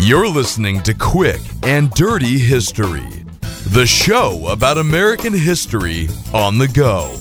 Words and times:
You're 0.00 0.28
listening 0.28 0.80
to 0.84 0.94
Quick 0.94 1.40
and 1.64 1.90
Dirty 1.90 2.38
History, 2.38 3.24
the 3.70 3.84
show 3.84 4.46
about 4.46 4.78
American 4.78 5.32
history 5.32 6.08
on 6.32 6.58
the 6.58 6.68
go. 6.68 7.16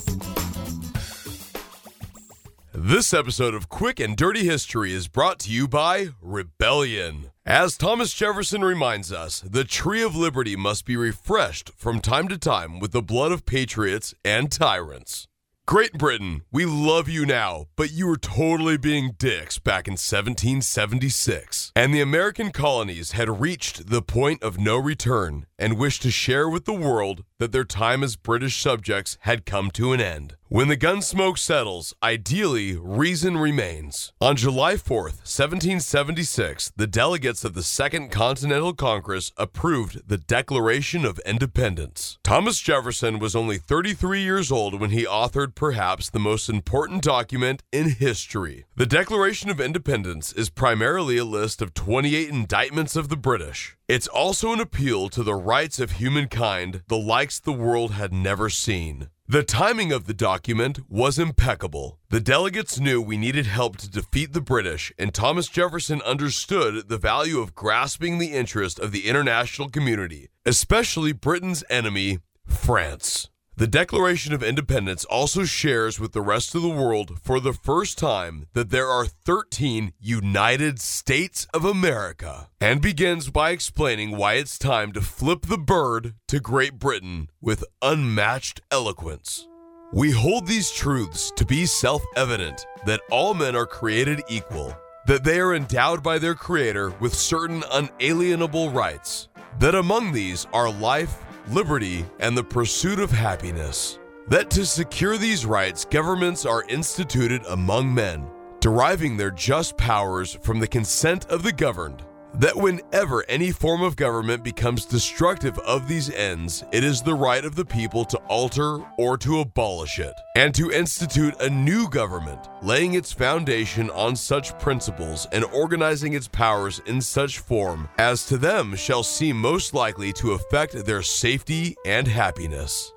This 2.75 3.15
episode 3.15 3.55
of 3.55 3.67
Quick 3.67 3.99
and 3.99 4.15
Dirty 4.15 4.45
History 4.45 4.93
is 4.93 5.07
brought 5.07 5.39
to 5.39 5.51
you 5.51 5.67
by 5.67 6.09
Rebellion. 6.21 7.31
As 7.47 7.77
Thomas 7.77 8.13
Jefferson 8.13 8.63
reminds 8.63 9.11
us, 9.11 9.41
the 9.41 9.63
tree 9.63 10.03
of 10.03 10.15
liberty 10.15 10.55
must 10.55 10.85
be 10.85 10.95
refreshed 10.95 11.71
from 11.75 11.99
time 11.99 12.27
to 12.27 12.37
time 12.37 12.79
with 12.79 12.91
the 12.91 13.01
blood 13.01 13.31
of 13.31 13.47
patriots 13.47 14.13
and 14.23 14.51
tyrants. 14.51 15.27
Great 15.67 15.91
Britain, 15.91 16.43
we 16.49 16.63
love 16.63 17.09
you 17.09 17.25
now, 17.25 17.65
but 17.75 17.91
you 17.91 18.07
were 18.07 18.15
totally 18.15 18.77
being 18.77 19.15
dicks 19.17 19.59
back 19.59 19.85
in 19.85 19.95
1776. 19.95 21.73
And 21.75 21.93
the 21.93 21.99
American 21.99 22.51
colonies 22.51 23.11
had 23.11 23.41
reached 23.41 23.87
the 23.87 24.01
point 24.01 24.41
of 24.41 24.57
no 24.57 24.77
return 24.77 25.45
and 25.59 25.77
wished 25.77 26.03
to 26.03 26.09
share 26.11 26.47
with 26.47 26.63
the 26.63 26.73
world 26.73 27.25
that 27.39 27.51
their 27.51 27.65
time 27.65 28.01
as 28.01 28.15
British 28.15 28.61
subjects 28.61 29.17
had 29.21 29.45
come 29.45 29.69
to 29.71 29.91
an 29.91 29.99
end. 29.99 30.37
When 30.49 30.69
the 30.69 30.77
gun 30.77 31.01
smoke 31.01 31.37
settles, 31.37 31.93
ideally, 32.01 32.77
reason 32.77 33.37
remains. 33.37 34.13
On 34.21 34.37
July 34.37 34.75
4th, 34.75 35.19
1776, 35.27 36.71
the 36.77 36.87
delegates 36.87 37.43
of 37.43 37.53
the 37.53 37.63
Second 37.63 38.11
Continental 38.11 38.73
Congress 38.73 39.33
approved 39.35 40.07
the 40.07 40.17
Declaration 40.17 41.03
of 41.03 41.19
Independence. 41.25 42.17
Thomas 42.23 42.59
Jefferson 42.59 43.19
was 43.19 43.35
only 43.35 43.57
33 43.57 44.21
years 44.21 44.49
old 44.49 44.79
when 44.79 44.91
he 44.91 45.03
authored 45.03 45.53
perhaps 45.57 46.11
the 46.11 46.19
most 46.19 46.49
important 46.49 47.01
document 47.01 47.63
in 47.71 47.89
history. 47.89 48.65
The 48.75 48.85
Declaration 48.85 49.49
of 49.49 49.59
Independence 49.59 50.31
is 50.31 50.51
primarily 50.51 51.17
a 51.17 51.25
list 51.25 51.63
of 51.63 51.73
28 51.73 52.29
indictments 52.29 52.95
of 52.95 53.09
the 53.09 53.17
British. 53.17 53.75
It's 53.87 54.07
also 54.07 54.53
an 54.53 54.59
appeal 54.59 55.09
to 55.09 55.23
the 55.23 55.33
rights 55.33 55.79
of 55.79 55.93
humankind, 55.93 56.83
the 56.87 56.97
likes 56.97 57.39
the 57.39 57.51
world 57.51 57.93
had 57.93 58.13
never 58.13 58.49
seen. 58.49 59.09
The 59.27 59.41
timing 59.41 59.91
of 59.91 60.05
the 60.05 60.13
document 60.13 60.79
was 60.87 61.17
impeccable. 61.17 61.97
The 62.11 62.21
delegates 62.21 62.79
knew 62.79 63.01
we 63.01 63.17
needed 63.17 63.47
help 63.47 63.77
to 63.77 63.89
defeat 63.89 64.33
the 64.33 64.41
British, 64.41 64.93
and 64.99 65.11
Thomas 65.11 65.47
Jefferson 65.47 66.03
understood 66.03 66.87
the 66.87 66.99
value 66.99 67.39
of 67.39 67.55
grasping 67.55 68.19
the 68.19 68.33
interest 68.33 68.79
of 68.79 68.91
the 68.91 69.07
international 69.07 69.69
community, 69.69 70.29
especially 70.45 71.13
Britain's 71.13 71.63
enemy, 71.67 72.19
France. 72.45 73.29
The 73.57 73.65
Declaration 73.65 74.33
of 74.33 74.43
Independence 74.43 75.03
also 75.05 75.43
shares 75.43 75.99
with 75.99 76.11
the 76.11 76.21
rest 76.21 76.53
of 76.53 76.61
the 76.61 76.69
world 76.69 77.19
for 77.23 77.39
the 77.39 77.53
first 77.53 77.97
time 77.97 78.45
that 78.53 78.69
there 78.69 78.87
are 78.87 79.07
13 79.07 79.93
United 79.99 80.79
States 80.79 81.47
of 81.55 81.65
America 81.65 82.49
and 82.61 82.83
begins 82.83 83.31
by 83.31 83.49
explaining 83.49 84.15
why 84.15 84.33
it's 84.33 84.59
time 84.59 84.91
to 84.91 85.01
flip 85.01 85.47
the 85.47 85.57
bird 85.57 86.13
to 86.27 86.39
Great 86.39 86.77
Britain 86.77 87.31
with 87.41 87.65
unmatched 87.81 88.61
eloquence. 88.69 89.47
We 89.91 90.11
hold 90.11 90.45
these 90.45 90.69
truths 90.69 91.31
to 91.35 91.43
be 91.43 91.65
self 91.65 92.03
evident 92.15 92.63
that 92.85 93.01
all 93.09 93.33
men 93.33 93.55
are 93.55 93.65
created 93.65 94.21
equal, 94.29 94.77
that 95.07 95.23
they 95.23 95.39
are 95.39 95.55
endowed 95.55 96.03
by 96.03 96.19
their 96.19 96.35
Creator 96.35 96.91
with 96.99 97.15
certain 97.15 97.63
unalienable 97.71 98.69
rights, 98.69 99.29
that 99.57 99.73
among 99.73 100.11
these 100.11 100.45
are 100.53 100.71
life, 100.71 101.23
liberty, 101.49 102.05
and 102.19 102.37
the 102.37 102.43
pursuit 102.43 102.99
of 102.99 103.11
happiness. 103.11 103.99
That 104.27 104.49
to 104.51 104.65
secure 104.65 105.17
these 105.17 105.45
rights, 105.45 105.85
governments 105.85 106.45
are 106.45 106.63
instituted 106.67 107.45
among 107.47 107.93
men, 107.93 108.27
deriving 108.59 109.17
their 109.17 109.31
just 109.31 109.77
powers 109.77 110.37
from 110.41 110.59
the 110.59 110.67
consent 110.67 111.25
of 111.27 111.43
the 111.43 111.53
governed. 111.53 112.03
That 112.39 112.55
whenever 112.55 113.25
any 113.27 113.49
form 113.49 113.81
of 113.81 113.95
government 113.95 114.43
becomes 114.43 114.85
destructive 114.85 115.57
of 115.59 115.87
these 115.87 116.11
ends, 116.11 116.63
it 116.71 116.83
is 116.83 117.01
the 117.01 117.15
right 117.15 117.43
of 117.43 117.55
the 117.55 117.65
people 117.65 118.05
to 118.05 118.17
alter 118.27 118.77
or 118.99 119.17
to 119.17 119.39
abolish 119.39 119.97
it, 119.97 120.13
and 120.35 120.53
to 120.53 120.69
institute 120.69 121.33
a 121.39 121.49
new 121.49 121.89
government, 121.89 122.47
laying 122.61 122.93
its 122.93 123.11
foundation 123.11 123.89
on 123.89 124.15
such 124.15 124.57
principles 124.59 125.25
and 125.31 125.45
organizing 125.45 126.13
its 126.13 126.27
powers 126.27 126.79
in 126.85 127.01
such 127.01 127.39
form 127.39 127.89
as 127.97 128.27
to 128.27 128.37
them 128.37 128.75
shall 128.75 129.01
seem 129.01 129.35
most 129.35 129.73
likely 129.73 130.13
to 130.13 130.33
affect 130.33 130.85
their 130.85 131.01
safety 131.01 131.75
and 131.87 132.07
happiness. 132.07 132.93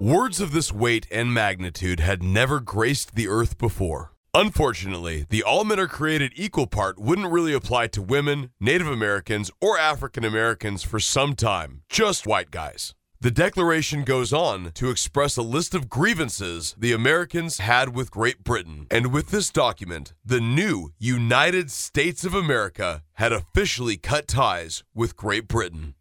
Words 0.00 0.40
of 0.40 0.52
this 0.52 0.72
weight 0.72 1.06
and 1.10 1.34
magnitude 1.34 2.00
had 2.00 2.22
never 2.22 2.58
graced 2.58 3.16
the 3.16 3.28
earth 3.28 3.58
before. 3.58 4.12
Unfortunately, 4.34 5.26
the 5.30 5.42
all 5.42 5.64
men 5.64 5.80
are 5.80 5.86
created 5.86 6.32
equal 6.36 6.66
part 6.66 6.98
wouldn't 6.98 7.32
really 7.32 7.54
apply 7.54 7.86
to 7.88 8.02
women, 8.02 8.50
Native 8.60 8.86
Americans, 8.86 9.50
or 9.60 9.78
African 9.78 10.24
Americans 10.24 10.82
for 10.82 11.00
some 11.00 11.34
time, 11.34 11.80
just 11.88 12.26
white 12.26 12.50
guys. 12.50 12.94
The 13.20 13.30
Declaration 13.32 14.04
goes 14.04 14.32
on 14.32 14.70
to 14.74 14.90
express 14.90 15.36
a 15.36 15.42
list 15.42 15.74
of 15.74 15.88
grievances 15.88 16.76
the 16.78 16.92
Americans 16.92 17.58
had 17.58 17.92
with 17.92 18.12
Great 18.12 18.44
Britain, 18.44 18.86
and 18.92 19.12
with 19.12 19.30
this 19.30 19.50
document, 19.50 20.12
the 20.24 20.40
new 20.40 20.92
United 20.98 21.70
States 21.72 22.24
of 22.24 22.32
America 22.32 23.02
had 23.14 23.32
officially 23.32 23.96
cut 23.96 24.28
ties 24.28 24.84
with 24.94 25.16
Great 25.16 25.48
Britain. 25.48 25.94